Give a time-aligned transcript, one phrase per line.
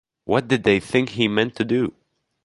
[0.25, 1.93] What did they think he meant to do?